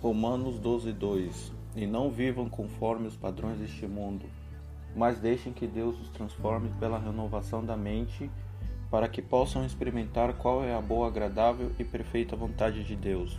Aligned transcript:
Romanos 0.00 0.58
12, 0.58 0.92
2 0.92 1.52
E 1.76 1.86
não 1.86 2.10
vivam 2.10 2.48
conforme 2.48 3.08
os 3.08 3.16
padrões 3.16 3.58
deste 3.58 3.86
mundo, 3.86 4.26
mas 4.96 5.18
deixem 5.18 5.52
que 5.52 5.66
Deus 5.66 6.00
os 6.00 6.08
transforme 6.08 6.70
pela 6.78 6.98
renovação 6.98 7.64
da 7.64 7.76
mente, 7.76 8.30
para 8.90 9.08
que 9.08 9.20
possam 9.20 9.66
experimentar 9.66 10.32
qual 10.34 10.64
é 10.64 10.74
a 10.74 10.80
boa, 10.80 11.08
agradável 11.08 11.72
e 11.78 11.84
perfeita 11.84 12.34
vontade 12.34 12.84
de 12.84 12.96
Deus. 12.96 13.38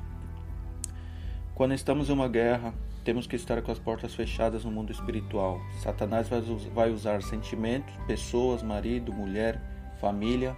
Quando 1.55 1.73
estamos 1.73 2.09
em 2.09 2.13
uma 2.13 2.27
guerra, 2.27 2.73
temos 3.03 3.25
que 3.25 3.35
estar 3.35 3.61
com 3.61 3.71
as 3.71 3.79
portas 3.79 4.13
fechadas 4.13 4.63
no 4.63 4.71
mundo 4.71 4.91
espiritual. 4.91 5.59
Satanás 5.81 6.29
vai 6.73 6.91
usar 6.91 7.23
sentimentos, 7.23 7.93
pessoas, 8.05 8.61
marido, 8.61 9.11
mulher, 9.11 9.59
família, 9.99 10.55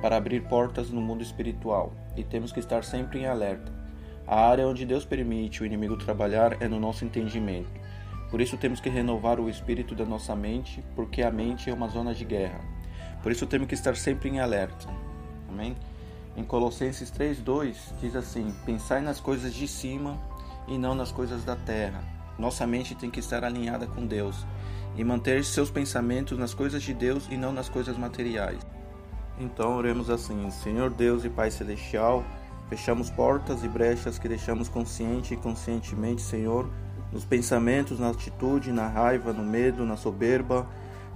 para 0.00 0.16
abrir 0.16 0.42
portas 0.44 0.90
no 0.90 1.00
mundo 1.00 1.22
espiritual, 1.22 1.92
e 2.16 2.22
temos 2.22 2.52
que 2.52 2.60
estar 2.60 2.84
sempre 2.84 3.20
em 3.20 3.26
alerta. 3.26 3.72
A 4.26 4.48
área 4.48 4.66
onde 4.66 4.84
Deus 4.84 5.04
permite 5.04 5.62
o 5.62 5.66
inimigo 5.66 5.96
trabalhar 5.96 6.62
é 6.62 6.68
no 6.68 6.78
nosso 6.78 7.04
entendimento. 7.04 7.70
Por 8.30 8.40
isso 8.40 8.58
temos 8.58 8.78
que 8.78 8.90
renovar 8.90 9.40
o 9.40 9.48
espírito 9.48 9.94
da 9.94 10.04
nossa 10.04 10.36
mente, 10.36 10.84
porque 10.94 11.22
a 11.22 11.30
mente 11.30 11.70
é 11.70 11.72
uma 11.72 11.88
zona 11.88 12.14
de 12.14 12.24
guerra. 12.24 12.60
Por 13.22 13.32
isso 13.32 13.46
temos 13.46 13.66
que 13.66 13.74
estar 13.74 13.96
sempre 13.96 14.28
em 14.28 14.38
alerta. 14.38 14.86
Amém? 15.48 15.74
Em 16.36 16.44
Colossenses 16.44 17.10
3:2 17.10 17.74
diz 18.00 18.14
assim: 18.14 18.54
Pensai 18.66 19.00
nas 19.00 19.18
coisas 19.18 19.52
de 19.54 19.66
cima 19.66 20.20
e 20.68 20.76
não 20.76 20.94
nas 20.94 21.10
coisas 21.10 21.42
da 21.42 21.56
terra. 21.56 22.02
Nossa 22.38 22.66
mente 22.66 22.94
tem 22.94 23.10
que 23.10 23.18
estar 23.18 23.42
alinhada 23.42 23.86
com 23.86 24.06
Deus 24.06 24.46
e 24.94 25.02
manter 25.02 25.42
seus 25.44 25.70
pensamentos 25.70 26.38
nas 26.38 26.54
coisas 26.54 26.82
de 26.82 26.94
Deus 26.94 27.26
e 27.30 27.36
não 27.36 27.52
nas 27.52 27.68
coisas 27.68 27.96
materiais. 27.96 28.58
Então 29.38 29.76
oremos 29.76 30.10
assim: 30.10 30.50
Senhor 30.50 30.90
Deus 30.90 31.24
e 31.24 31.28
Pai 31.28 31.50
celestial, 31.50 32.24
Fechamos 32.68 33.08
portas 33.08 33.64
e 33.64 33.68
brechas 33.68 34.18
que 34.18 34.28
deixamos 34.28 34.68
consciente 34.68 35.32
e 35.32 35.36
conscientemente, 35.38 36.20
Senhor, 36.20 36.68
nos 37.10 37.24
pensamentos, 37.24 37.98
na 37.98 38.10
atitude, 38.10 38.72
na 38.72 38.86
raiva, 38.86 39.32
no 39.32 39.42
medo, 39.42 39.86
na 39.86 39.96
soberba, 39.96 40.68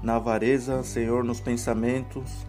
na 0.03 0.17
avareza, 0.17 0.83
Senhor, 0.83 1.23
nos 1.23 1.41
pensamentos, 1.41 2.47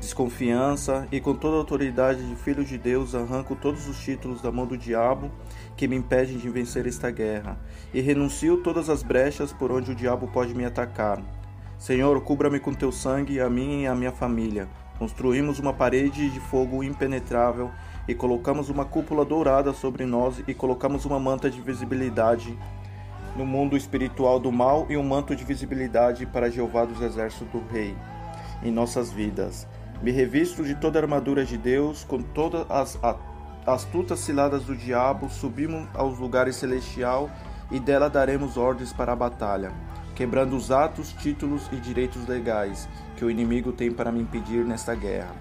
desconfiança 0.00 1.06
e 1.12 1.20
com 1.20 1.32
toda 1.32 1.54
a 1.54 1.58
autoridade 1.60 2.28
de 2.28 2.34
Filho 2.34 2.64
de 2.64 2.76
Deus 2.76 3.14
arranco 3.14 3.54
todos 3.54 3.86
os 3.86 4.00
títulos 4.00 4.42
da 4.42 4.50
mão 4.50 4.66
do 4.66 4.76
diabo 4.76 5.30
que 5.76 5.86
me 5.86 5.94
impedem 5.94 6.36
de 6.36 6.48
vencer 6.50 6.86
esta 6.88 7.10
guerra 7.10 7.56
e 7.94 8.00
renuncio 8.00 8.56
todas 8.56 8.90
as 8.90 9.04
brechas 9.04 9.52
por 9.52 9.70
onde 9.70 9.92
o 9.92 9.94
diabo 9.94 10.26
pode 10.26 10.54
me 10.54 10.64
atacar. 10.64 11.22
Senhor, 11.78 12.20
cubra-me 12.22 12.58
com 12.58 12.74
teu 12.74 12.90
sangue, 12.90 13.40
a 13.40 13.48
mim 13.48 13.82
e 13.82 13.86
a 13.86 13.94
minha 13.94 14.12
família. 14.12 14.68
Construímos 15.00 15.58
uma 15.58 15.72
parede 15.72 16.28
de 16.28 16.38
fogo 16.38 16.84
impenetrável 16.84 17.70
e 18.06 18.14
colocamos 18.14 18.68
uma 18.68 18.84
cúpula 18.84 19.24
dourada 19.24 19.72
sobre 19.72 20.04
nós 20.04 20.42
e 20.46 20.52
colocamos 20.52 21.06
uma 21.06 21.18
manta 21.18 21.48
de 21.48 21.58
visibilidade 21.58 22.54
no 23.34 23.46
mundo 23.46 23.78
espiritual 23.78 24.38
do 24.38 24.52
mal 24.52 24.84
e 24.90 24.98
um 24.98 25.02
manto 25.02 25.34
de 25.34 25.42
visibilidade 25.42 26.26
para 26.26 26.50
Jeová 26.50 26.84
dos 26.84 27.00
exércitos 27.00 27.48
do 27.48 27.66
Rei 27.72 27.96
em 28.62 28.70
nossas 28.70 29.10
vidas. 29.10 29.66
Me 30.02 30.10
revisto 30.10 30.62
de 30.62 30.74
toda 30.74 30.98
a 30.98 31.02
armadura 31.02 31.46
de 31.46 31.56
Deus, 31.56 32.04
com 32.04 32.20
todas 32.20 32.70
as 32.70 32.98
astutas 33.66 34.18
ciladas 34.18 34.64
do 34.64 34.76
diabo, 34.76 35.30
subimos 35.30 35.88
aos 35.94 36.18
lugares 36.18 36.56
celestial 36.56 37.30
e 37.70 37.80
dela 37.80 38.10
daremos 38.10 38.58
ordens 38.58 38.92
para 38.92 39.14
a 39.14 39.16
batalha, 39.16 39.72
quebrando 40.20 40.54
os 40.54 40.70
atos, 40.70 41.14
títulos 41.14 41.66
e 41.72 41.76
direitos 41.76 42.26
legais 42.28 42.86
que 43.16 43.24
o 43.24 43.30
inimigo 43.30 43.72
tem 43.72 43.90
para 43.90 44.12
me 44.12 44.20
impedir 44.20 44.66
nesta 44.66 44.94
guerra. 44.94 45.34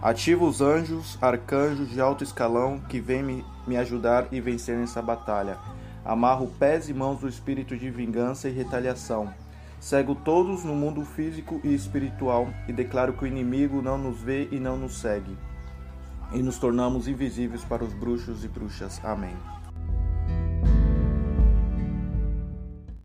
Ativo 0.00 0.46
os 0.46 0.60
anjos, 0.60 1.18
arcanjos 1.20 1.90
de 1.90 2.00
alto 2.00 2.22
escalão 2.22 2.78
que 2.78 3.00
vêm 3.00 3.24
me, 3.24 3.44
me 3.66 3.76
ajudar 3.76 4.28
e 4.30 4.40
vencer 4.40 4.78
nessa 4.78 5.02
batalha. 5.02 5.58
Amarro 6.04 6.46
pés 6.60 6.88
e 6.88 6.94
mãos 6.94 7.18
do 7.18 7.28
espírito 7.28 7.76
de 7.76 7.90
vingança 7.90 8.48
e 8.48 8.52
retaliação. 8.52 9.34
Cego 9.80 10.14
todos 10.14 10.62
no 10.62 10.76
mundo 10.76 11.04
físico 11.04 11.60
e 11.64 11.74
espiritual 11.74 12.46
e 12.68 12.72
declaro 12.72 13.14
que 13.14 13.24
o 13.24 13.26
inimigo 13.26 13.82
não 13.82 13.98
nos 13.98 14.20
vê 14.20 14.46
e 14.52 14.60
não 14.60 14.76
nos 14.76 15.00
segue. 15.00 15.36
E 16.32 16.40
nos 16.40 16.56
tornamos 16.56 17.08
invisíveis 17.08 17.64
para 17.64 17.82
os 17.82 17.92
bruxos 17.92 18.44
e 18.44 18.48
bruxas. 18.48 19.00
Amém. 19.02 19.34